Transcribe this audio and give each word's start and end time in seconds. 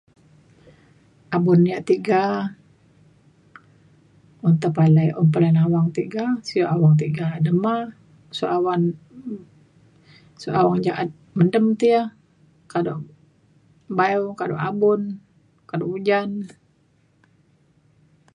Abun 1.35 1.61
ya' 1.71 1.85
tiga 1.89 2.21
me 4.41 4.49
tepalai 4.61 5.09
awang 5.65 5.87
tiga 5.97 6.23
sio 6.47 6.63
awang 6.73 6.95
tiga 7.01 7.27
demah 7.45 7.83
so 10.45 10.49
awang 10.59 10.77
jaat 10.85 11.09
mendem 11.37 11.65
ti 11.79 11.87
ya 11.95 12.03
kadu' 12.71 13.09
baio 13.97 14.23
kadu' 14.39 14.63
abun 14.69 15.01
kadu' 15.69 15.91
ujan 15.95 16.29